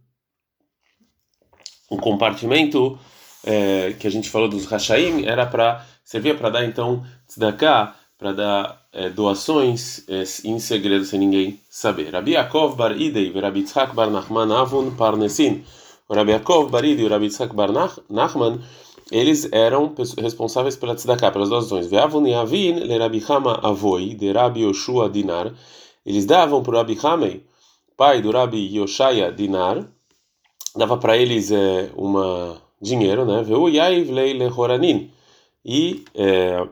[1.90, 2.98] o compartimento
[3.44, 8.32] é, que a gente falou dos Rashaim era para servia para dar então tzedakah, para
[8.32, 12.12] dar é, doações é, em segredo sem ninguém saber.
[12.12, 15.64] Rabi Yaakov bar Idei Rabi Tzchak bar Nachman avun parnesin.
[16.08, 17.70] Rabi Yaakov bar Idei Rabi Tzchak bar
[18.08, 18.60] Nachman
[19.10, 21.88] eles eram responsáveis pela tzedakah, pelas doações.
[21.88, 25.52] Ve'avun yavin le Rabi Hama avoi de Rabi Yoshua dinar.
[26.06, 27.44] Eles davam para o Rabi Hamei
[28.00, 29.84] pai do Rabi Yoshaya Dinar,
[30.76, 33.42] dava para eles é, uma dinheiro, né?
[33.42, 34.10] Veu Yaiv
[34.56, 35.10] Horanin.
[35.64, 36.66] E é,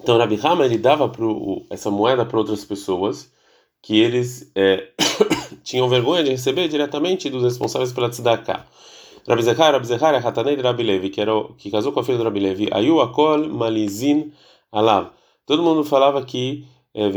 [0.00, 3.32] então Rabi Hama ele dava pro, essa moeda para outras pessoas
[3.80, 4.88] que eles é,
[5.62, 8.66] tinham vergonha de receber diretamente dos responsáveis pela tzedakah.
[9.26, 12.04] Rabi Zechar, Rabi Zechar, Hatanei de Rabi Levi, que, era o, que casou com a
[12.04, 14.32] filha do Rabi Levi, Ayu Akol Malizin
[14.70, 15.10] Alav.
[15.46, 17.10] Todo mundo falava que é,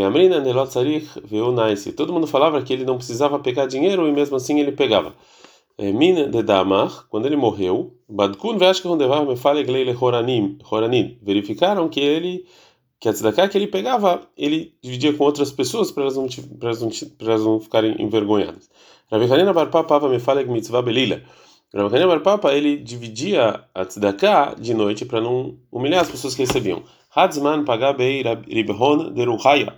[1.95, 5.13] Todo mundo falava que ele não precisava pegar dinheiro e mesmo assim ele pegava.
[5.77, 8.57] É, Min de Damar, quando ele morreu, Badkun
[11.21, 12.45] verificaram que ele
[12.99, 16.27] que a tzedakah que ele pegava, ele dividia com outras pessoas para elas não
[16.57, 16.81] para elas
[17.21, 18.69] elas não ficarem envergonhadas.
[19.11, 21.21] Rabi Hanina Bar Papa Mefaleg Mitzvah Belila.
[21.71, 26.33] Rabi Hanina Bar Papa ele dividia a tzedakah de noite para não humilhar as pessoas
[26.33, 26.81] que recebiam.
[27.17, 29.73] Hadzman pagabei ribhon deruhaya.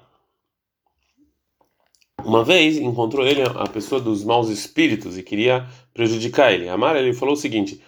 [2.26, 6.68] Uma vez encontrou ele a pessoa dos maus espíritos e queria prejudicar ele.
[6.68, 7.82] Amar ele falou o seguinte: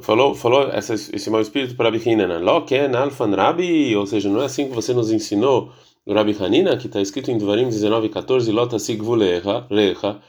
[0.00, 4.28] falou falou essa, esse mau espírito para Rabi Hanina, lo ken alfan rabi, ou seja,
[4.28, 5.72] não é assim que você nos ensinou
[6.04, 10.20] Rabi Hanina, que está escrito em Devarim 19:14, lota sigvulecha, recha,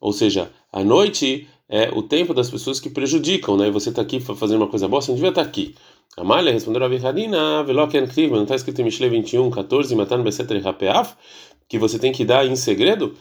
[0.00, 3.68] ou seja, a noite é o tempo das pessoas que prejudicam, né?
[3.68, 5.76] E você está aqui fazendo uma coisa boa, você não devia estar tá aqui.
[6.16, 10.58] Amália respondeu a Hadina, Veloken Kriv, não está escrito em Mishle 21, 14, Matan Besetre
[10.58, 11.14] Rapeaf,
[11.68, 13.14] que você tem que dar em segredo?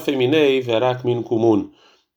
[0.00, 1.70] Feminei, Verak Min Kumun.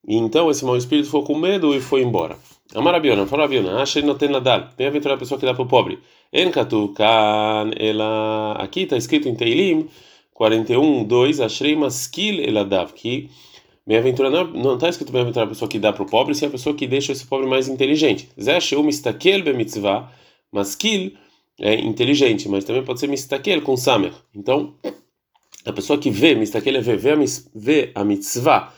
[0.06, 2.36] E então esse mau espírito ficou com medo e foi embora.
[2.74, 4.68] Amarabiona, fala Rabiona, achei não tem nadal.
[4.76, 5.98] Bem-aventurada a pessoa que dá para o pobre.
[6.32, 8.52] Enkatu kan ela.
[8.58, 9.88] Aqui está escrito em Teilim
[10.34, 13.30] 41, 2, Ashrei Maskil Eladav, que
[13.86, 16.74] Bem-aventurado não está escrito bem-aventurado a pessoa que dá para o pobre, sim a pessoa
[16.74, 18.30] que deixa esse pobre mais inteligente.
[18.40, 20.10] Zé mistakel bemitzvah,
[20.50, 21.12] maskil
[21.60, 24.12] é inteligente, mas também pode ser mistakel com samer.
[24.34, 24.74] Então,
[25.66, 26.98] a pessoa que vê, mistakel é ver,
[27.54, 28.72] vê a mitzvah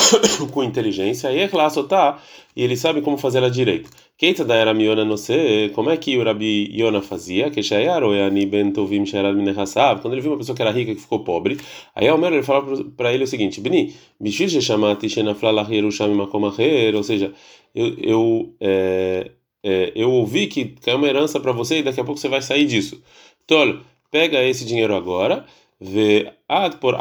[0.52, 1.48] com inteligência, e é
[1.88, 2.20] tá,
[2.54, 3.90] e ele sabe como fazer ela direito.
[4.18, 7.50] Keita da era miona não sei, como é que o Rabi Yona fazia?
[7.50, 10.00] Que é ani ben tovim sherad minechassav.
[10.00, 11.58] Quando ele viu uma pessoa que era rica que ficou pobre,
[11.94, 17.02] aí Omer ele falava para ele o seguinte: Bni, bishir sheshamati shenaflalach yerusham makomacher, ou
[17.02, 17.32] seja,
[17.74, 19.30] eu eu, é,
[19.62, 22.40] é, eu ouvi que caiu uma herança para você e daqui a pouco você vai
[22.40, 23.02] sair disso.
[23.46, 23.80] Tol,
[24.10, 25.44] pega esse dinheiro agora
[25.80, 26.32] Ve
[26.80, 26.96] por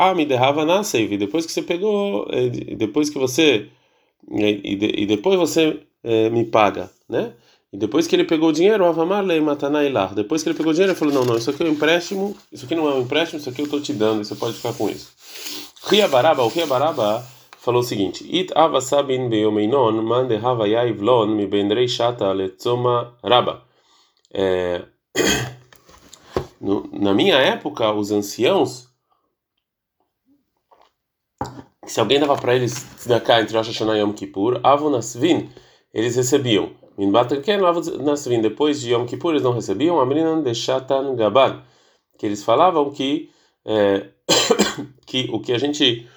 [0.65, 1.17] naseiv.
[1.17, 3.69] Depois que você pegou, é, depois que você
[4.31, 7.33] é, e depois você é, me paga, né?
[7.71, 8.85] E depois que ele pegou o dinheiro,
[9.43, 10.13] matanailar.
[10.13, 12.35] Depois que ele pegou o dinheiro, ele falou: não, não, isso aqui é um empréstimo,
[12.51, 14.73] isso aqui não é um empréstimo, isso aqui eu estou te dando, você pode ficar
[14.73, 15.11] com isso.
[15.83, 17.25] Ria Baraba, o Ria Baraba
[17.59, 23.63] falou o seguinte: It avasabin beomeinon man derrava yaivlon mi bendrei shata letzoma raba.
[26.65, 28.89] No, na minha época, os anciãos,
[31.85, 35.47] se alguém dava para eles tzedakah entre Rosh Hashanah e Yom Kippur, Avonasvin,
[35.93, 36.71] eles recebiam.
[36.97, 39.99] Avonasvin, depois de Yom Kippur eles não recebiam.
[39.99, 41.61] Amrinan de Shatan Gaban.
[42.17, 43.29] que eles falavam que
[43.63, 44.09] é,
[45.05, 46.07] que o que a gente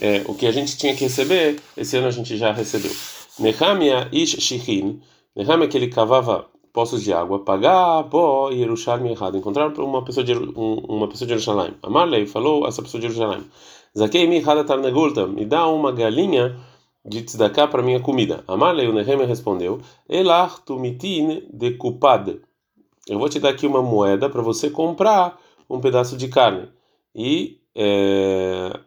[0.00, 2.92] é, o que a gente tinha que receber esse ano a gente já recebeu.
[3.38, 5.02] Nehemia ish shichin,
[5.36, 10.32] Nehemia que ele cavava poços de água, pagar bo Yerushalmi errado, encontrar uma pessoa de
[10.34, 11.74] uma pessoa de Jerusalém.
[11.82, 13.44] Amarlei falou essa pessoa de Jerusalém.
[13.96, 16.58] Zakei mi tarnegulta, me dá uma galinha
[17.04, 18.42] de tzedakah para minha comida.
[18.48, 22.40] Amarlei o Nehemia respondeu: Elach tumitin de kupad.
[23.06, 25.38] Eu vou te dar aqui uma moeda para você comprar
[25.68, 26.68] um pedaço de carne
[27.14, 28.80] e é,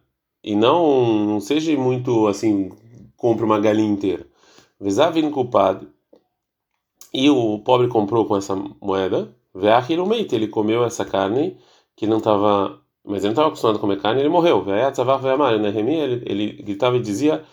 [0.43, 2.71] e não não seja muito assim
[3.15, 4.25] compre uma galinha inteira.
[4.79, 5.87] Vezavin culpado
[7.15, 9.35] e o pobre comprou com essa moeda.
[9.53, 11.57] Veahilumeite ele comeu essa carne
[11.95, 14.63] que não estava mas ele não estava acostumado a comer carne, ele morreu.
[15.59, 17.43] Nehemia, ele, ele gritava e dizia: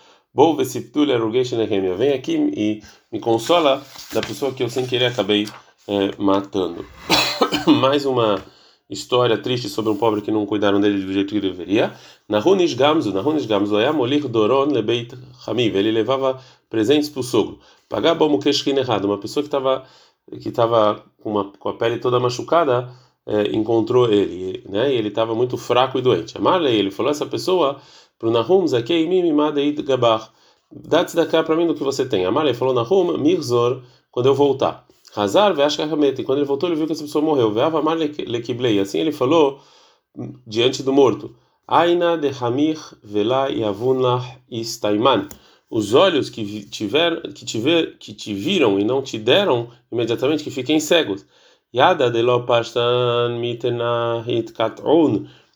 [1.94, 2.82] Vem aqui e
[3.12, 3.82] me consola
[4.12, 5.46] da pessoa que eu sem querer acabei
[5.86, 6.86] é, matando.
[7.80, 8.42] Mais uma
[8.90, 11.94] história triste sobre um pobre que não cuidaram dele do jeito que deveria.
[12.28, 15.76] Nahunish Gamzu, Nahunish Gamzu, é molir Doron lebeit Hamiv.
[15.76, 17.58] Ele levava presentes para o sogro.
[17.88, 18.38] Pagar bom
[18.78, 19.04] errado.
[19.04, 19.84] Uma pessoa que estava
[20.40, 22.90] que estava com, com a pele toda machucada
[23.26, 24.92] é, encontrou ele, né?
[24.92, 26.36] E ele estava muito fraco e doente.
[26.36, 27.80] Amarlei, ele falou essa pessoa
[28.18, 30.32] para o Nahum, Zakei mimi madeit gabar.
[30.70, 32.24] Dá-te daqui para mim do que você tem.
[32.24, 34.86] Amarlei falou Nahum, mirzor, quando eu voltar.
[35.14, 36.20] Hazar ve'ashkahamet.
[36.20, 37.52] E quando ele voltou, ele viu que essa pessoa morreu.
[37.52, 38.78] Ve'avamar lekiblei.
[38.80, 39.60] Assim ele falou
[40.46, 41.34] diante do morto.
[41.66, 45.28] Aina de hamir vela yavunlah istaiman.
[45.70, 50.50] Os olhos que tiver, que tiver, que te viram e não te deram imediatamente que
[50.50, 51.24] fiquem cegos.
[51.74, 54.22] Yada de lo pastan mitena.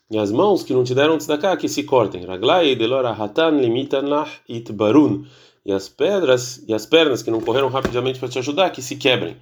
[0.09, 2.25] E as mãos que não te deram tzedakah que se cortem.
[2.25, 5.27] Raglai de lo rahatan limitanah itbarun
[5.67, 8.95] e as pedras e as pernas que não correram rapidamente para te ajudar que se
[8.95, 9.35] quebrem.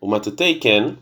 [0.00, 0.96] O Matetei Ken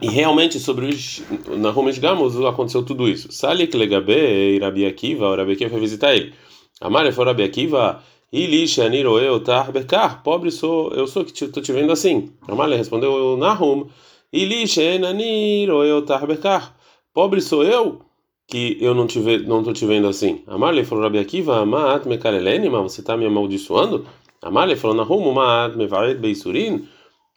[0.00, 3.32] e realmente sobre os na Rumish Gamos aconteceu tudo isso.
[3.32, 6.32] Salik legabe Rabi Akiva, o Rabi Akiva foi visitar ele.
[6.80, 8.00] Amare foi Rabi Akiva,
[8.32, 12.32] Ili shaniro eu tar bekar, pobre sou, eu sou que estou te vendo assim.
[12.46, 13.88] Amale respondeu Nahum,
[14.32, 16.76] Ili shenaniro eu tar bekar,
[17.12, 18.00] pobre sou eu
[18.46, 20.42] que eu não te não tô te vendo assim.
[20.46, 24.06] Amarle falou Rabi Akiva, Amat mekareleni, mas você está me amaldiçoando?
[24.42, 26.86] Amarle falou Nahum, Maat mevaed beisurin,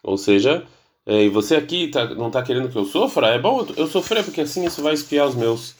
[0.02, 0.66] ou seja,
[1.06, 3.28] é, e você aqui tá, não está querendo que eu sofra?
[3.28, 5.74] É bom eu sofrer porque assim isso vai espiar os meus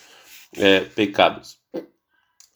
[0.57, 1.59] é, pecados.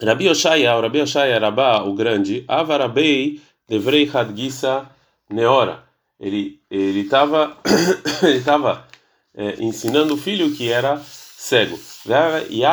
[0.03, 4.89] Rabi Oshaya, Rabi Oshaya Rabá, o grande, Avarabei devrei hadgisa
[5.29, 5.85] neora.
[6.19, 7.57] Ele ele estava
[8.23, 8.89] ele estava
[9.35, 11.01] é, ensinando o filho que era
[11.43, 11.77] cego.
[12.49, 12.65] E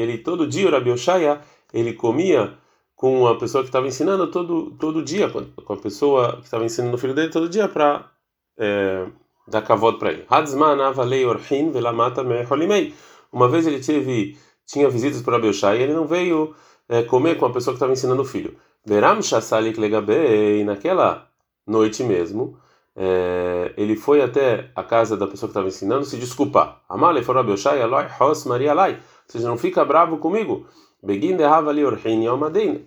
[0.00, 1.40] ele todo dia, o Rabi Oshaya,
[1.72, 2.54] ele comia
[2.96, 6.96] com a pessoa que estava ensinando todo, todo dia, com a pessoa que estava ensinando
[6.96, 8.10] o filho dele todo dia para
[8.58, 9.06] é,
[9.46, 10.24] dar cavalo para ele.
[13.30, 16.54] Uma vez ele teve, tinha visitas para Rabi Oshaya e ele não veio
[16.88, 18.56] é, comer com a pessoa que estava ensinando o filho.
[20.64, 21.28] Naquela
[21.66, 22.58] noite mesmo,
[23.00, 26.82] é, ele foi até a casa da pessoa que estava ensinando se desculpar.
[26.88, 28.98] Amale falou Abioshai, Eloi, Hos, Maria Lai.
[29.28, 30.66] Seja, não fica bravo comigo.
[31.00, 32.24] Begin de Havali Orhin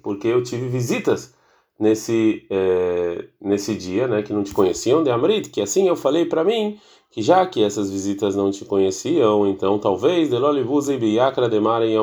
[0.04, 1.34] porque eu tive visitas
[1.80, 6.26] nesse é, nesse dia, né, que não te conheciam de Amrit, que assim eu falei
[6.26, 6.78] para mim
[7.10, 11.96] que já que essas visitas não te conheciam, então talvez Delolivuzei Biyakra Demarem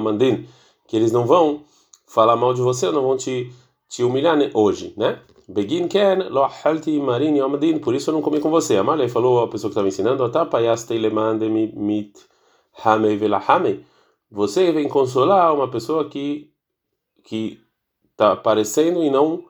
[0.87, 1.62] que eles não vão
[2.07, 3.53] falar mal de você, não vão te
[3.87, 5.21] te humilhar hoje, né?
[5.50, 8.76] Begin ken lo halti marin yomadin, por isso eu não comi com você.
[8.76, 10.31] Amalei falou a pessoa que estava ensinando,
[11.00, 12.12] lemande mit
[12.85, 13.87] hamei velahame.
[14.31, 16.50] Você vem consolar uma pessoa que
[17.25, 17.59] que
[18.11, 19.43] está aparecendo e não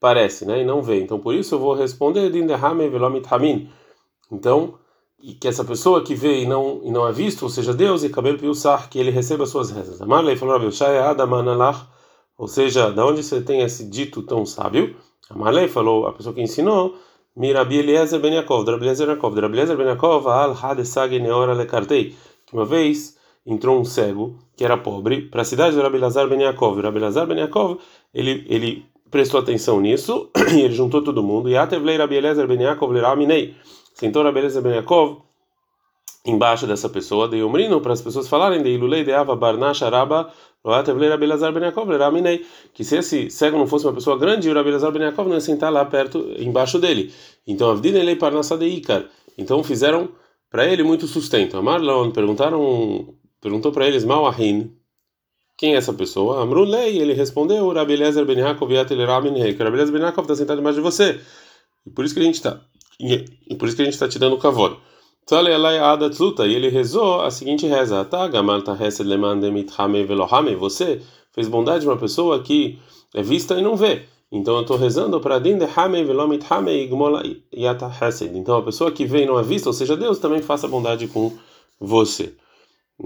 [0.00, 0.62] parece, né?
[0.62, 1.02] E não vê.
[1.02, 3.70] Então por isso eu vou responder din hamei velomit hamin.
[4.30, 4.78] Então
[5.22, 8.02] e que essa pessoa que vê e não e não é visto, ou seja, Deus
[8.04, 10.00] e cabelo piusar, que ele receba as suas rezas.
[10.00, 11.86] Amalei falou, adamanalach,
[12.38, 14.96] ou seja, da onde você tem esse dito tão sábio?
[15.34, 16.94] Amalei falou, a pessoa que ensinou,
[17.34, 21.54] Mirabi Eliezer Ben Yaakov, Rabi Eliezer Ben Yaakov, Rabi Eliezer Ben Yaakov, Al Hadesag Neora
[21.54, 22.14] Lekartei,
[22.46, 26.42] que uma vez entrou um cego que era pobre para a cidade de Rabi Ben
[26.42, 26.80] Yaakov.
[26.80, 27.78] Rabi Ben Yaakov,
[28.12, 31.48] ele, ele prestou atenção nisso e ele juntou todo mundo.
[31.48, 33.56] E Atevlei Rabi Eliezer Ben Yaakov Leraminei.
[33.94, 35.22] Sentou Rabi Ben Yaakov
[36.24, 40.30] embaixo dessa pessoa, de Umrino, para as pessoas falarem de Ilulei de Ava Barnash Araba
[42.72, 45.40] que se esse cego não fosse uma pessoa grande, o Rabelazar Ben Yaakov não ia
[45.40, 47.12] sentar lá perto, embaixo dele.
[47.46, 49.04] Então, Avdin Elei Parnassá de Icar.
[49.36, 50.10] Então, fizeram
[50.48, 51.56] para ele muito sustento.
[51.56, 54.72] Amarlon perguntaram, perguntou para eles, Mauahin,
[55.56, 56.42] quem é essa pessoa?
[56.42, 60.82] Amrulei, ele respondeu, Rabelezer Ben Yaakov Yateleramin que Rabelezer Ben Yaakov está sentado embaixo de
[60.82, 61.20] você.
[61.84, 62.60] E por isso que a gente está,
[63.00, 64.80] e por isso que a gente está te dando o cavalo.
[65.30, 68.06] E ele rezou a seguinte reza.
[70.58, 71.02] Você
[71.32, 72.78] fez bondade de uma pessoa que
[73.14, 74.02] é vista e não vê.
[74.30, 75.40] Então eu estou rezando para.
[78.34, 81.06] Então a pessoa que vê e não é vista, ou seja, Deus também faça bondade
[81.06, 81.32] com
[81.78, 82.34] você.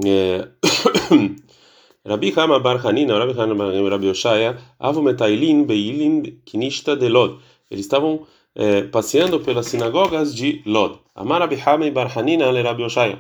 [0.05, 0.49] É...
[2.07, 7.39] Rabi Hama Bar Hanina, Rabi Hama Bar Rabi Oshaya, Avu Metailin Beilin Kinishta de Lod.
[7.69, 8.25] Eles estavam
[8.57, 10.99] é, passeando pelas sinagogas de Lod.
[11.15, 13.19] Amar Rabi Hama Bar Hanina le Rabi Oshaya.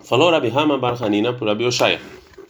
[0.00, 2.00] Falou Rabi Hama Bar Hanina para Rabi Oshaya.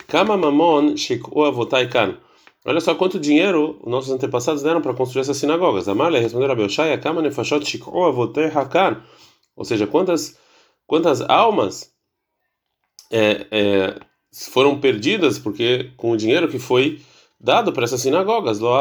[0.07, 2.17] Kama mamon shik'u avotai kan.
[2.65, 5.89] Olha só quanto dinheiro nossos antepassados deram para construir essas sinagogas.
[5.89, 9.03] Amar respondeu Rabi Oshaya, Kama nefashot shik'u avotai hakan.
[9.55, 10.39] Ou seja, quantas
[10.87, 11.93] quantas almas
[13.13, 14.01] é, é,
[14.51, 17.01] foram perdidas porque com o dinheiro que foi
[17.41, 18.75] dado para essas sinagogas, ou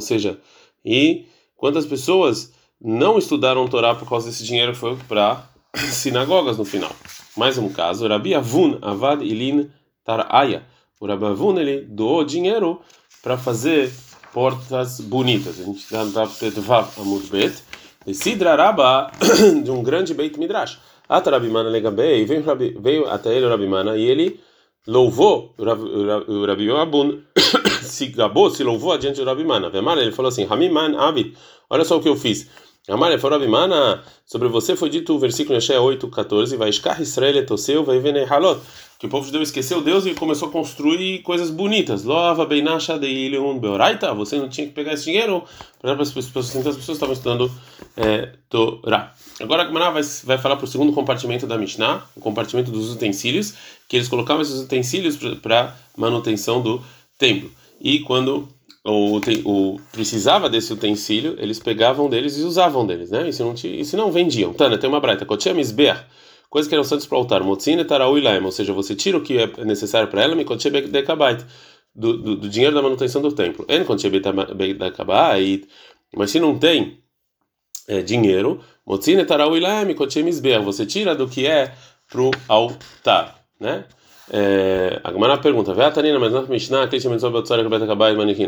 [0.00, 0.38] seja,
[0.84, 6.64] e quantas pessoas não estudaram Torá por causa desse dinheiro que foi para sinagogas no
[6.64, 6.90] final.
[7.36, 9.70] Mais um caso, Rabi Avun avad ilin
[10.04, 10.62] taraya.
[11.00, 12.80] O Rabi Avun ele doou dinheiro
[13.22, 13.92] para fazer
[14.32, 15.60] portas bonitas.
[15.60, 17.62] A gente está no Tetvav Amud Bet.
[18.06, 19.10] E Sidra Rabba
[19.64, 20.78] de um grande Beit Midrash.
[21.08, 24.40] Ata Rabimana Legabei, veio até ele o Rabimana e ele
[24.86, 27.20] louvou o Rabi Abun,
[27.82, 29.70] se gabou, se louvou adiante do Rabimana.
[29.70, 31.34] Vemara, ele falou assim: Hamiman Abid,
[31.70, 32.48] olha só o que eu fiz.
[32.86, 37.00] Amar falou Rabimana, sobre você foi dito o versículo em Yeshua 8, 14: Vai escar
[37.00, 38.60] Israel etoseu, vai venei halot.
[39.04, 42.04] Que o povo judeu esqueceu Deus e começou a construir coisas bonitas.
[42.04, 44.14] Lova beinasha de ilion beoraita.
[44.14, 45.44] Você não tinha que pegar esse dinheiro
[45.78, 47.52] para as pessoas, as pessoas estavam estudando
[47.98, 49.12] é, Torá.
[49.38, 52.94] Agora a Gemara vai, vai falar para o segundo compartimento da Mishnah, o compartimento dos
[52.94, 53.52] utensílios,
[53.86, 56.82] que eles colocavam esses utensílios para manutenção do
[57.18, 57.50] templo.
[57.78, 58.48] E quando
[58.82, 63.28] o, o, precisava desse utensílio, eles pegavam deles e usavam deles, né?
[63.28, 64.54] E se não, e se não vendiam.
[64.54, 66.02] Tana, tem uma braita, Kotchem Isber,
[66.54, 69.20] coisas que eram santos para o altar, Motzine Tarau Ilaim, ou seja, você tira o
[69.20, 70.36] que é necessário para ela,
[71.92, 73.66] do, do, do dinheiro da manutenção do templo.
[73.68, 73.84] En
[76.16, 77.00] mas se não tem
[77.88, 79.50] é, dinheiro, Motzine Tarau
[79.96, 81.74] Kotchem Isber, você tira do que é
[82.08, 83.86] para o altar, né?
[84.30, 86.88] É, a Gamara pergunta: Veatanina, mas na Mishnah,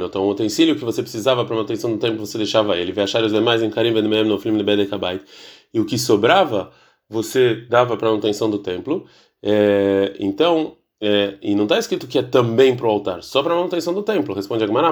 [0.06, 2.92] então o utensílio que você precisava para manutenção do tempo, você deixava ele.
[2.92, 5.20] Veachar os demais em Karim Vedmem no filme de Bedekabait.
[5.74, 6.70] E o que sobrava,
[7.08, 9.06] você dava para manutenção do templo.
[9.42, 13.54] É, então, é, e não está escrito que é também para o altar, só para
[13.54, 14.34] manutenção do templo.
[14.34, 14.90] Responde a Gemara: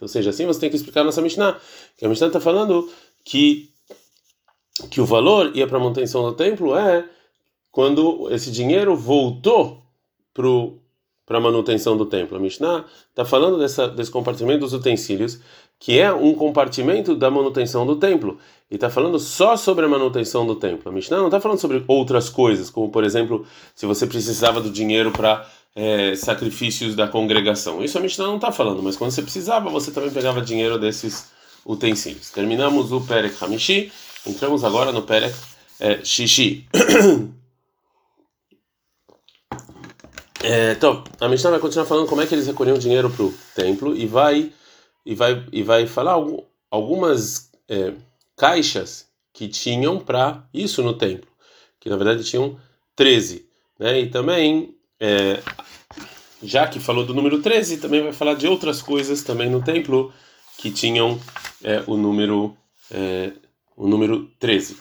[0.00, 1.58] Ou seja, assim você tem que explicar a nossa Mishnah.
[1.96, 2.88] Que a Mishnah está falando
[3.24, 3.70] que,
[4.90, 7.08] que o valor ia para a manutenção do templo é
[7.70, 9.82] quando esse dinheiro voltou
[10.32, 10.46] para
[11.28, 12.36] a manutenção do templo.
[12.36, 15.40] A Mishnah está falando dessa, desse compartimento dos utensílios,
[15.78, 18.38] que é um compartimento da manutenção do templo.
[18.70, 20.88] E está falando só sobre a manutenção do templo.
[20.88, 24.70] A Mishnah não está falando sobre outras coisas, como por exemplo, se você precisava do
[24.70, 27.82] dinheiro para é, sacrifícios da congregação.
[27.84, 31.30] Isso a Mishnah não está falando, mas quando você precisava, você também pegava dinheiro desses
[31.64, 32.30] utensílios.
[32.30, 33.92] Terminamos o Perek Hamishi,
[34.26, 35.36] entramos agora no Perek
[35.78, 36.66] é, Shishi.
[40.48, 43.34] É, então, a Mishnah vai continuar falando como é que eles recolhiam dinheiro para o
[43.52, 44.52] templo e vai
[45.04, 46.16] e vai e vai falar
[46.70, 47.92] algumas é,
[48.36, 51.28] caixas que tinham para isso no templo,
[51.80, 52.56] que na verdade tinham
[52.94, 53.44] 13,
[53.76, 53.98] né?
[53.98, 55.42] E também é,
[56.40, 60.14] já que falou do número 13, também vai falar de outras coisas também no templo
[60.58, 61.20] que tinham
[61.64, 62.56] é, o número
[62.92, 63.32] é,
[63.76, 64.76] o número 13.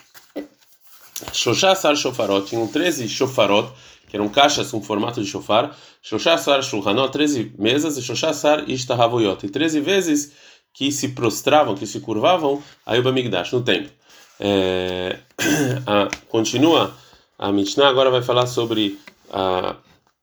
[1.31, 3.71] Shoshasar Shofarot, tinham 13 shofarot
[4.07, 9.49] que eram caixas com formato de shofar, Shoshasar Shulhanot, 13 mesas, e Shoshasar Ishtahavuyot, e
[9.49, 10.31] 13 vezes
[10.73, 13.91] que se prostravam, que se curvavam, aí o Bamigdash, no templo.
[14.39, 15.17] É,
[15.87, 16.93] a, continua,
[17.37, 18.99] a Mishnah agora vai falar sobre
[19.31, 19.75] a,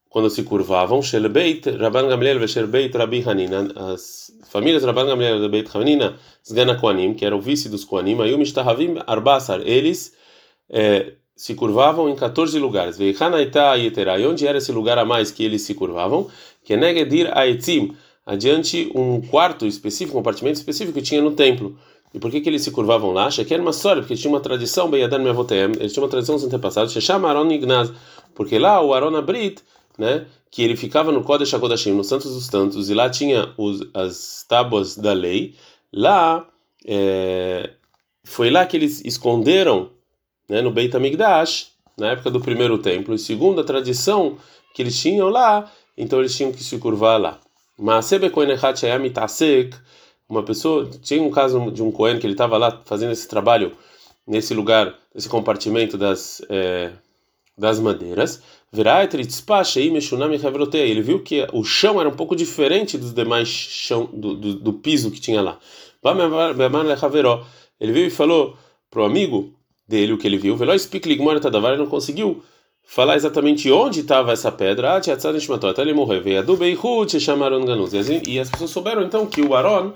[0.09, 6.19] quando se curvavam, Shelbeit, Rabban Gamliel Vesherbeit Rabbi Hanina, as famílias Rabban Gamliel Beit Hanina,
[6.47, 10.15] Zgana Koanim, que era o vice dos Koanim, aí o Mishtahavim Arbasar, eles
[10.73, 12.99] é, se curvavam em 14 lugares.
[12.99, 13.15] E
[14.27, 16.29] onde era esse lugar a mais que eles se curvavam?
[16.65, 21.77] Que Negedir Aetzim, adiante um quarto específico, um compartimento específico que tinha no templo.
[22.15, 23.29] E por que, que eles se curvavam lá?
[23.31, 26.45] Que era uma história, porque tinha uma tradição, Beyadan Mevotem, eles tinham uma tradição dos
[26.45, 27.91] antepassados, Shesham Aron Ignaz,
[28.35, 29.63] porque lá o Aron Abrit,
[29.99, 33.81] né, que ele ficava no Kodesh HaKodashim, no Santos dos Santos, e lá tinha os,
[33.95, 35.55] as tábuas da lei,
[35.91, 36.47] lá,
[36.87, 37.71] é,
[38.23, 39.91] foi lá que eles esconderam
[40.53, 44.37] né, no Beit HaMikdash, na época do primeiro templo, e segundo a tradição
[44.75, 47.41] que eles tinham lá, então eles tinham que se curvar lá.
[50.29, 53.73] uma pessoa, tinha um caso de um Cohen que ele estava lá fazendo esse trabalho
[54.27, 56.93] nesse lugar, nesse compartimento das é,
[57.57, 58.43] das madeiras.
[58.71, 64.73] Ele viu que o chão era um pouco diferente dos demais chão do, do, do
[64.75, 65.59] piso que tinha lá.
[67.81, 68.57] Ele veio e falou
[68.91, 69.55] pro amigo
[69.93, 70.59] dele o que ele viu.
[70.59, 72.43] Ele não conseguiu
[72.83, 74.97] falar exatamente onde estava essa pedra.
[74.97, 76.23] Até ele morreu.
[78.27, 79.93] E as pessoas souberam então que o Aaron,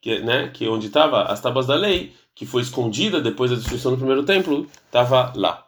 [0.00, 3.90] que, né, que onde estava as tábuas da lei, que foi escondida depois da destruição
[3.90, 5.66] do primeiro templo, estava lá.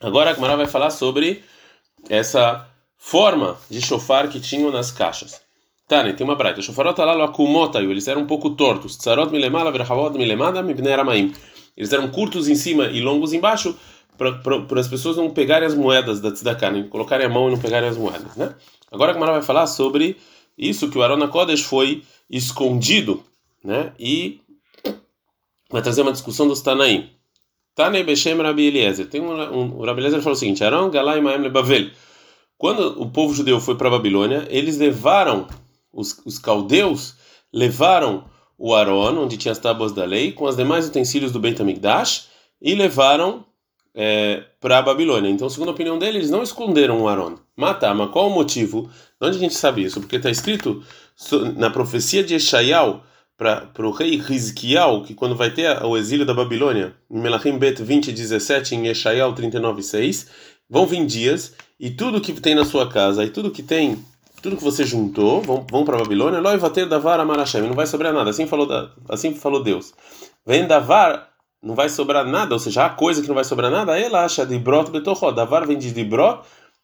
[0.00, 1.44] Agora a Gemara vai falar sobre
[2.08, 5.42] essa forma de chofar que tinham nas caixas.
[5.90, 6.62] Tane, tem uma braita.
[6.62, 8.96] Shofarot alalo akumotayu, eles eram um pouco tortos.
[8.96, 11.32] Tsarot milemala verhavod milemada mibnei aramaim.
[11.76, 13.76] Eles eram curtos em cima e longos embaixo
[14.16, 17.58] para as pessoas não pegarem as moedas da tzedakah, nem colocarem a mão e não
[17.58, 18.54] pegarem as moedas, né?
[18.92, 20.16] Agora a Gemara vai falar sobre
[20.56, 23.24] isso que o Arona Kodesh foi escondido,
[23.64, 23.92] né?
[23.98, 24.40] E
[25.70, 27.10] vai trazer uma discussão dos Tanaim.
[27.74, 29.08] Tane Beshem Rabi Eliezer.
[29.08, 31.90] Tem um, um, o Rabi Eliezer falou o seguinte: Arão Galai Maem Lebavel.
[32.56, 35.48] Quando o povo judeu foi para a Babilônia, eles levaram,
[35.92, 37.14] os, os caldeus
[37.52, 38.24] levaram
[38.58, 41.60] o Aron, onde tinha as tábuas da lei, com os demais utensílios do Beit
[42.60, 43.44] e levaram
[43.94, 45.30] é, para a Babilônia.
[45.30, 47.36] Então, segundo a opinião dele, eles não esconderam o Aron.
[47.56, 48.90] Mata, mas qual o motivo?
[49.20, 50.00] De onde a gente sabe isso?
[50.00, 50.82] Porque está escrito
[51.56, 53.04] na profecia de Eshayal,
[53.40, 57.82] para o rei Rizkiel, que quando vai ter o exílio da Babilônia, em Melachim Bet
[57.82, 60.26] 20, 17, em Yeshayahu 39, 6,
[60.68, 64.04] vão vir dias, e tudo que tem na sua casa, e tudo que tem,
[64.42, 67.86] tudo que você juntou, vão, vão para a Babilônia, Loi vater davar amarashem, não vai
[67.86, 69.92] sobrar nada, assim falou, da, assim falou Deus.
[70.46, 71.28] Vem davar,
[71.62, 74.46] não vai sobrar nada, ou seja, a coisa que não vai sobrar nada, ela acha
[74.46, 76.40] de brot betochó, davar vem de brot,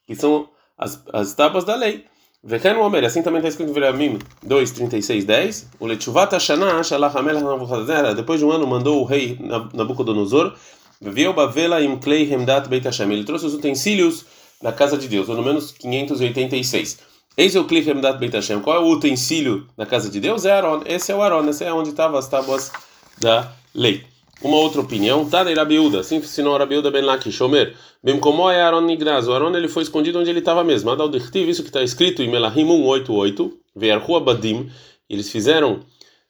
[0.06, 2.04] que são as, as tábuas da lei.
[2.44, 5.70] Veken Omer, assim também está escrito em Viramim 2, 36, 10.
[5.80, 9.36] O Lechuvat Hashanah, Shalach Hamelach Nabucodonosor, depois de um ano mandou o rei
[9.74, 10.54] Nabucodonosor,
[11.00, 13.12] Viu Bavela im Klei Hemdat Beit Hashem.
[13.12, 14.24] Ele trouxe os utensílios
[14.62, 16.98] da casa de Deus, ou no menos 586.
[17.38, 18.60] Eis o Klei Hemdat Beit Hashem.
[18.60, 20.46] Qual é o utensílio da casa de Deus?
[20.46, 20.82] É Aaron.
[20.86, 22.72] Esse é o Aaron, esse é onde estavam as tábuas
[23.20, 24.04] da lei.
[24.40, 28.82] Uma outra opinião, Tadei Rabiuda, assim ensinou Rabiuda Ben Lakish, Omer, Bem como é Aaron
[28.82, 30.90] Nigraz, o Aaron ele foi escondido onde ele estava mesmo.
[30.90, 34.70] Adal Dichtiv, isso que está escrito em Melahim 188, Ve'arhu Abadim,
[35.08, 35.80] eles fizeram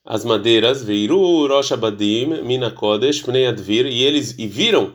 [0.05, 4.93] as madeiras, Veiru Rosh Abadim, Mina Kodesh, Pnei Advir, e eles e viram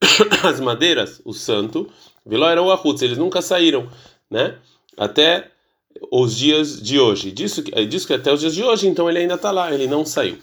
[0.42, 1.88] as madeiras, o santo,
[2.26, 3.88] Velo era o Ahutz, eles nunca saíram,
[4.30, 4.56] né?
[4.96, 5.50] Até
[6.10, 7.30] os dias de hoje.
[7.30, 10.04] Disso, disso que até os dias de hoje, então ele ainda está lá, ele não
[10.04, 10.38] saiu.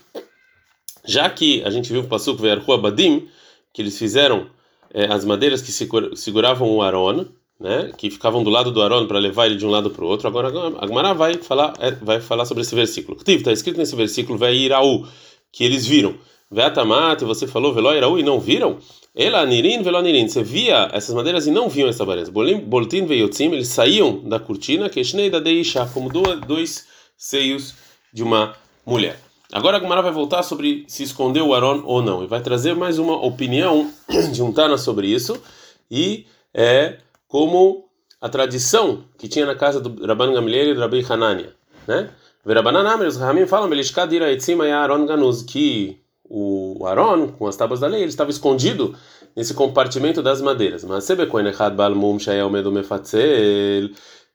[1.03, 3.27] Já que a gente viu o Pasuk Ve'arhu Abadim,
[3.73, 4.47] que eles fizeram
[4.93, 5.71] é, as madeiras que
[6.15, 7.25] seguravam o Aron,
[7.59, 10.07] né, que ficavam do lado do Aron para levar ele de um lado para o
[10.07, 10.27] outro.
[10.27, 13.17] Agora a Gemara vai falar, é, vai falar sobre esse versículo.
[13.25, 15.07] Está escrito nesse versículo, vai iraú,
[15.51, 16.15] que eles viram.
[16.49, 18.77] Veatamat, você falou veló iraú e não viram?
[19.15, 20.27] Ela nirin veló nirin.
[20.27, 22.29] Você via essas madeiras e não viam essas madeiras.
[22.29, 26.09] Boltin veiotzim, eles saíam da cortina, que da deisha, como
[26.47, 27.75] dois seios
[28.13, 29.19] de uma mulher.
[29.53, 32.73] Agora a Gumara vai voltar sobre se escondeu o Aron ou não e vai trazer
[32.73, 33.91] mais uma opinião
[34.31, 35.41] de um Tana sobre isso
[35.89, 36.97] e é
[37.27, 37.85] como
[38.21, 41.53] a tradição que tinha na casa do Rabban Gamliel e do Rabbi Hanania,
[41.85, 42.09] né?
[42.45, 46.00] Verabananam, os Rahamim falam, Melishkadira etzima e Aaron ganuz, que
[46.33, 48.95] o Aaron, com as tábuas da lei, ele estava escondido
[49.35, 50.83] nesse compartimento das madeiras.
[50.83, 51.93] Mas sebe kohen echad bal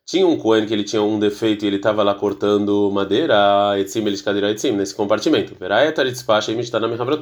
[0.07, 4.07] tinha um Cohen que ele tinha um defeito e ele estava lá cortando madeira, etzim
[4.07, 5.53] elishkadira nesse compartimento.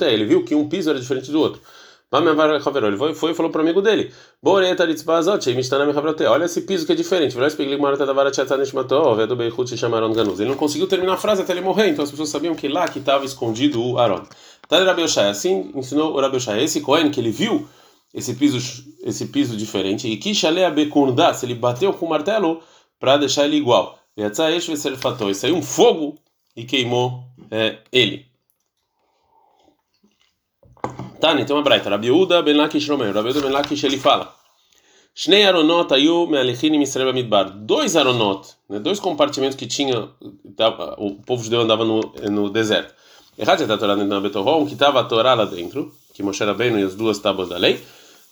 [0.07, 1.63] Ele viu que um piso era diferente do outro.
[2.89, 4.13] Ele foi, e falou para o amigo dele:
[4.45, 7.37] Olha esse piso que é diferente.
[7.37, 7.45] Ele
[10.49, 12.99] não conseguiu terminar a frase até ele morrer, então as pessoas sabiam que lá que
[12.99, 14.23] estava escondido o Aaron.
[15.31, 17.69] Assim ensinou o Rabi Esse Cohen que ele viu
[18.15, 18.59] esse piso,
[19.03, 22.63] esse piso diferente, e que se ele bateu com o martelo
[22.99, 23.99] para deixar ele igual.
[24.17, 24.23] E
[25.35, 26.17] saiu um fogo
[26.57, 28.27] e queimou é, ele.
[31.25, 31.89] Tani, tem uma braita.
[31.89, 33.15] Rabiuda ben Lakish Romer.
[33.15, 34.35] Rabiuda ben Lakish ele fala.
[35.15, 37.49] Shnei aronot ayu me'alechin misreba midbar.
[37.49, 40.11] Dois aronot, né, dois compartimentos que tinha,
[40.99, 42.93] o povo judeu andava no, no deserto.
[43.39, 46.43] Errado está a Torá dentro da Betorrom, que estava a Torá lá dentro, que Moshe
[46.43, 47.83] era bem e as duas tábuas da lei.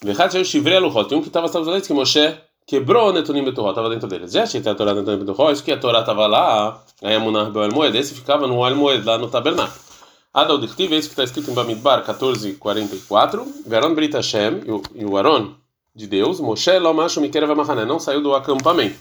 [0.04, 1.14] Vechat shel shivrei aluchot.
[1.14, 4.06] Um que estava as tábuas da lei, que Moshe quebrou o Netonim Betoró, estava dentro
[4.06, 4.32] deles.
[4.32, 7.48] Já tinha a Torá Netonim Betoró, isso que a Torá estava lá, aí a Munah
[7.48, 9.91] Bel Moed, esse ficava no Al Moed, lá no tabernáculo.
[10.34, 14.62] Adal Dichtiv, esse que está escrito em Bamidbar 14:44, Veron Brit Hashem,
[14.94, 15.54] e o Aron
[15.94, 18.98] de Deus, Moshe Lomashu Mikera Vamahané, não saiu do acampamento.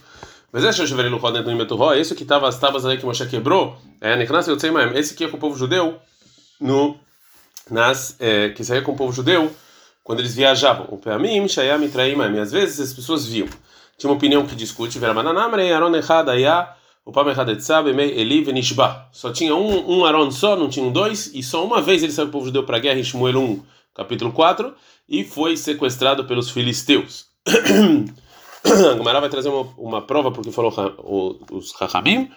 [0.52, 3.78] Mas esse Shoverelu Rodet no Meturro, esse que estava as tábuas aí que Moshe quebrou,
[4.02, 5.98] é Neknas Yotzeimaim, esse que é com o povo judeu,
[6.60, 7.00] no,
[7.70, 9.50] nas, é, que saía com o povo judeu,
[10.04, 10.88] quando eles viajavam.
[10.89, 13.48] O Peamim, Shayam, e às vezes as pessoas viam.
[13.98, 17.12] Tinha uma opinião que discute, Veramananamre, Aron Echad, Ayah, o
[18.00, 19.08] Eli Venishba.
[19.12, 22.28] Só tinha um, um Aron só, não tinham dois, e só uma vez ele saiu
[22.28, 23.64] com o povo judeu para a guerra em Shmuel 1,
[23.96, 24.74] capítulo 4,
[25.10, 27.26] e foi sequestrado pelos filisteus.
[28.64, 30.72] A Gumara vai trazer uma, uma prova porque falou
[31.52, 32.30] os Chachamim.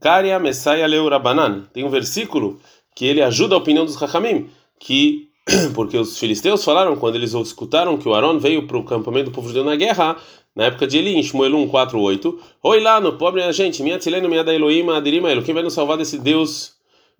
[0.00, 1.62] Karia Messiah Leurabanan.
[1.72, 2.60] Tem um versículo
[2.94, 5.28] que ele ajuda a opinião dos Chachamim, que
[5.74, 9.34] porque os filisteus falaram quando eles escutaram que o Aron veio para o campamento do
[9.34, 10.16] povo judeu na guerra,
[10.54, 12.40] na época de Eli, em Shmuel 1, 4, 8.
[12.62, 15.62] Oi lá, no pobre a gente, minha tzileno, minha da Elohim, adirima Elo, quem vai
[15.62, 16.74] nos salvar desse Deus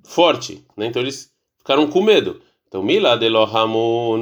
[0.04, 0.64] forte?
[0.76, 0.86] Né?
[0.86, 2.40] Então eles ficaram com medo.
[2.74, 4.18] Então, Mila de Lohamun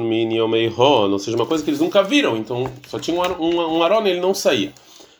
[1.09, 2.37] ou seja, uma coisa que eles nunca viram.
[2.37, 4.71] Então, só tinha um, um, um e ele não saía.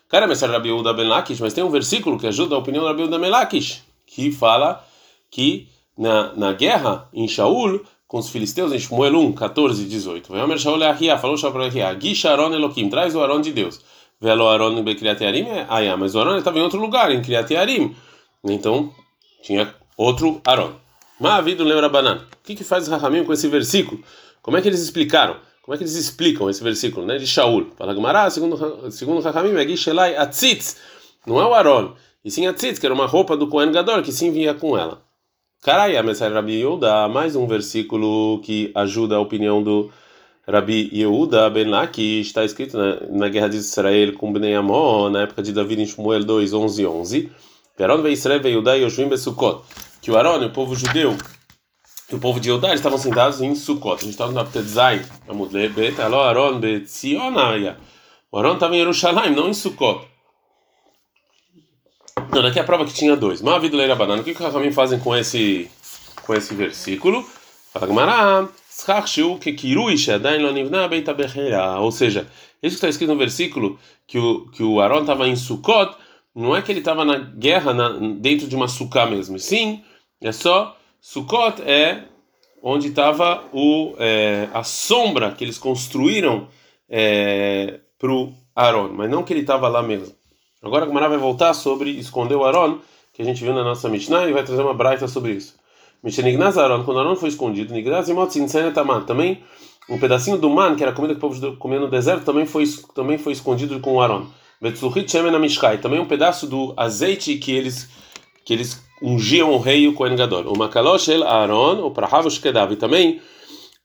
[0.07, 2.87] Cara, mas Rabi Uda Ben Lakish, mas tem um versículo que ajuda a opinião do
[2.87, 4.85] Rabi Uda Ben Lakish, que fala
[5.31, 7.81] que na, na guerra em Shaul,
[8.13, 11.65] com os filisteus, em Shmuel 1, 14 e 18, Veomer Shaul Ahia, falou Shaul para
[11.65, 13.81] Ahia, Gish Aron Elohim, traz o Aron de Deus.
[14.21, 17.51] Velo Aron em Bekriat Yarim, ah, mas o Aron estava em outro lugar, em Kriat
[17.51, 17.95] Yarim.
[18.43, 18.93] Então,
[19.41, 20.73] tinha outro Aron.
[21.19, 22.27] Ma'avidu lembra banana.
[22.39, 23.99] O que, que faz Rahamim com esse versículo?
[24.43, 25.37] Como é que eles explicaram?
[25.63, 27.17] Como é que eles explicam esse versículo, né?
[27.17, 27.71] De Shaul.
[27.75, 30.77] Fala Gumará, segundo segundo Rahamim, é Gishelai Atzitz.
[31.25, 34.11] Não é o Aron, e sim Atzitz, que era uma roupa do Kohen Gadol que
[34.11, 35.01] sim vinha com ela.
[35.63, 39.89] Carai, a Messai Rabi Yehuda, mais um versículo que ajuda a opinião do
[40.45, 45.21] Rabi Yehuda Ben que está escrito na, na guerra de Israel com Bnei Amon, na
[45.21, 47.31] época de Davi em Shmuel 2, 11 11.
[47.77, 49.63] Peron ve Israel ve Yehuda Yoshvim Besukot
[50.01, 51.15] que o Aaron, o povo judeu,
[52.11, 53.95] e o povo de Eudá estavam sentados em Sukkot.
[53.95, 55.01] A gente estava no Aptetzai,
[55.73, 57.77] Bet, Aló Aaron, Betzionaya.
[58.29, 60.12] O Aaron estava em Jerusalém, não em Sukkot.
[62.33, 63.43] Não, daqui a prova que tinha dois.
[63.43, 64.21] Mavid Leira Banana.
[64.21, 65.69] O que, os Ramim fazem com esse,
[66.25, 67.23] com esse versículo?
[71.79, 72.27] Ou seja,
[72.61, 75.95] isso que está escrito no versículo que o, que o Aaron estava em Sukkot,
[76.35, 79.83] não é que ele estava na guerra na, dentro de uma sucá mesmo, sim
[80.19, 82.05] é só Sukkot é
[82.63, 86.47] onde estava o é, a sombra que eles construíram
[86.89, 90.15] é, para o Aaron, mas não que ele estava lá mesmo.
[90.63, 92.79] Agora a Gemara vai voltar sobre esconder o Aaron,
[93.13, 95.55] que a gente viu na nossa Mishnah, e vai trazer uma braita sobre isso.
[96.01, 98.15] Mishenignaz Aaron, quando Aaron foi escondido, Nigraz e
[99.05, 99.43] também
[99.89, 102.45] um pedacinho do man, que era a comida que o povo comia no deserto, também
[102.45, 102.63] foi,
[102.95, 104.27] também foi escondido com o Aaron.
[105.81, 107.89] Também um pedaço do azeite que eles
[108.45, 110.53] que eles ungiam o rei e o Kohen Gadol.
[110.53, 112.73] O Makalosh el Aaron, o Prahavos Kedav.
[112.73, 113.21] E também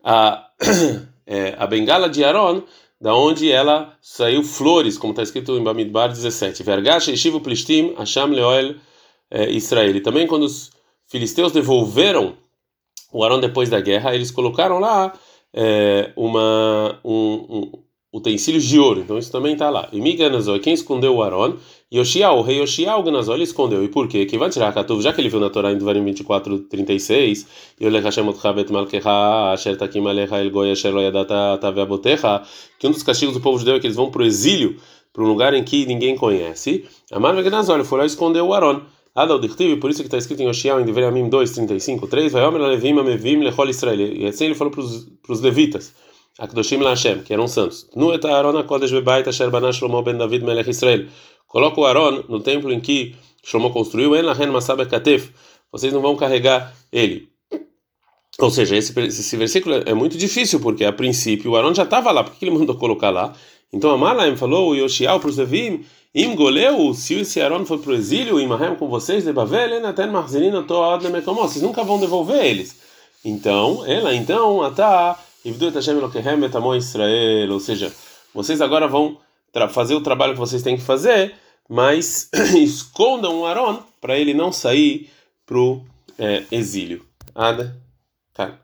[0.03, 0.47] a,
[1.27, 2.63] é, a bengala de Aaron,
[3.01, 6.63] da onde ela saiu flores, como está escrito em Bamidbar 17.
[6.63, 8.77] Vergash Eshivu Plishtim Hasham Leoel
[9.31, 9.95] é, Israel.
[9.95, 10.71] E também quando os
[11.07, 12.37] filisteus devolveram
[13.13, 15.13] o Aaron depois da guerra, eles colocaram lá
[15.55, 17.73] é, uma, um, um
[18.13, 19.01] utensílios de ouro.
[19.01, 19.89] Então isso também está lá.
[19.93, 21.55] E Miganazol, quem escondeu o Aaron?
[21.93, 23.83] Yoshiao, o rei Yoshiao, Ganazol, ele escondeu.
[23.83, 24.27] E por quê?
[24.27, 27.47] Que vai tirar Katuv, já que ele viu na Torá em Devarim 24, 36,
[27.81, 29.89] Yolech Hashem Otchabet Malkecha, Asher El
[32.79, 34.77] que um dos castigos do povo judeu é que eles vão para o exílio,
[35.13, 36.85] para um lugar em que ninguém conhece.
[37.11, 38.83] Amar Ganazol, foi lá e escondeu o Aaron.
[39.15, 42.45] Adal Dichtiv, por isso que está escrito em Yoshiao, em Devarim 2, 35, 3, Vai
[42.45, 43.99] Omer Levim Amevim Lechol Israel.
[43.99, 44.83] E assim ele falou para
[45.33, 45.93] os levitas.
[46.39, 47.89] Akdoshim Lashem, que eram santos.
[47.97, 51.07] Nu et Aaron Kodesh Bebait Asher Banah Shlomo ben David Melech Israel.
[51.49, 55.31] Coloca o Aaron no templo em que Shlomo construiu, En Lahen Masab Katef.
[55.73, 57.29] Vocês não vão carregar ele.
[58.39, 62.13] Ou seja, esse, esse versículo é muito difícil, porque a princípio o Aaron já estava
[62.13, 63.33] lá, por que ele mandou colocar lá?
[63.73, 67.91] Então Amalaim falou, o Yoshiao para os Levim, Im Goleu, se esse Aaron foi para
[67.91, 72.77] o exílio, Imahem com vocês, Lebavel, Enaten Marzerina, Toad Lemekomó, vocês nunca vão devolver eles.
[73.25, 75.19] Então, ela, então, Atá.
[76.77, 77.93] Israel, ou seja,
[78.35, 79.19] vocês agora vão
[79.69, 81.35] fazer o trabalho que vocês têm que fazer,
[81.69, 85.11] mas escondam o Aaron para ele não sair
[85.47, 85.85] para o
[86.19, 87.05] é, exílio.
[87.35, 87.77] Ada,
[88.35, 88.59] tá.